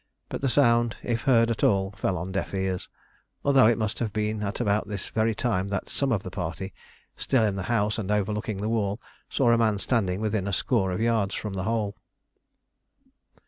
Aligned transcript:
But 0.29 0.41
the 0.41 0.49
sound, 0.49 0.97
if 1.03 1.21
heard 1.29 1.51
at 1.51 1.63
all, 1.63 1.91
fell 1.91 2.17
on 2.17 2.31
deaf 2.31 2.55
ears 2.55 2.89
although 3.45 3.67
it 3.67 3.77
must 3.77 3.99
have 3.99 4.11
been 4.11 4.41
at 4.41 4.59
about 4.59 4.87
this 4.87 5.09
very 5.09 5.35
time 5.35 5.67
that 5.67 5.89
some 5.89 6.11
of 6.11 6.23
the 6.23 6.31
party, 6.31 6.73
still 7.15 7.43
in 7.43 7.55
the 7.55 7.61
house 7.69 7.99
and 7.99 8.09
overlooking 8.09 8.57
the 8.57 8.67
wall, 8.69 8.99
saw 9.29 9.51
a 9.51 9.59
man 9.59 9.77
standing 9.77 10.19
within 10.19 10.47
a 10.47 10.53
score 10.53 10.91
of 10.91 11.01
yards 11.01 11.35
from 11.35 11.53
the 11.53 11.65
hole. 11.65 11.95